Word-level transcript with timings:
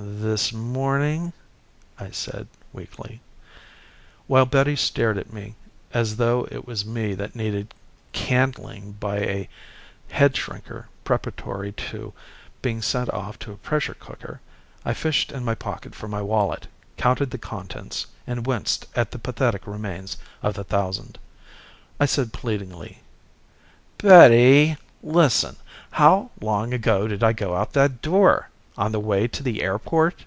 "This 0.00 0.52
morning," 0.52 1.32
I 1.98 2.10
said 2.10 2.46
weakly. 2.72 3.20
While 4.26 4.46
Betty 4.46 4.76
stared 4.76 5.16
at 5.16 5.32
me 5.32 5.54
as 5.92 6.16
though 6.16 6.46
it 6.52 6.66
was 6.66 6.84
me 6.84 7.14
that 7.14 7.34
needed 7.34 7.72
candling 8.12 8.98
by 9.00 9.18
a 9.18 9.48
head 10.10 10.34
shrinker 10.36 10.86
preparatory 11.04 11.72
to 11.72 12.12
being 12.62 12.80
sent 12.82 13.10
off 13.12 13.38
to 13.40 13.52
a 13.52 13.56
pressure 13.56 13.94
cooker, 13.94 14.40
I 14.84 14.92
fished 14.94 15.32
in 15.32 15.44
my 15.44 15.54
pocket 15.56 15.94
for 15.94 16.06
my 16.08 16.22
wallet, 16.22 16.66
counted 16.96 17.30
the 17.30 17.38
contents 17.38 18.06
and 18.26 18.46
winced 18.46 18.86
at 18.96 19.10
the 19.12 19.18
pathetic 19.18 19.66
remains 19.66 20.16
of 20.42 20.54
the 20.54 20.64
thousand. 20.64 21.18
I 21.98 22.06
said 22.06 22.32
pleadingly, 22.32 23.00
"Betty, 23.98 24.76
listen, 25.02 25.56
how 25.92 26.30
long 26.40 26.72
ago 26.74 27.08
did 27.08 27.22
I 27.24 27.32
go 27.32 27.56
out 27.56 27.72
that 27.72 28.00
door 28.02 28.50
on 28.76 28.92
the 28.92 29.00
way 29.00 29.26
to 29.26 29.42
the 29.42 29.60
airport?" 29.60 30.24